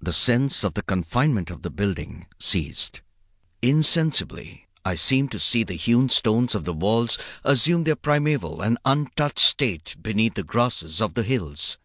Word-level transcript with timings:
The 0.00 0.12
sense 0.12 0.62
of 0.62 0.74
the 0.74 0.82
confinement 0.82 1.50
of 1.50 1.62
the 1.62 1.70
building 1.70 2.26
ceased. 2.38 3.00
Insensibly 3.60 4.68
I 4.84 4.94
seemed 4.94 5.32
to 5.32 5.40
see 5.40 5.64
the 5.64 5.74
hewn 5.74 6.08
stones 6.08 6.54
of 6.54 6.64
the 6.64 6.72
walls 6.72 7.18
assume 7.42 7.82
their 7.82 7.96
primeval 7.96 8.60
and 8.62 8.78
untouched 8.84 9.40
state 9.40 9.96
beneath 10.00 10.34
the 10.34 10.44
grasses 10.44 11.00
of 11.00 11.14
the 11.14 11.24
hills. 11.24 11.78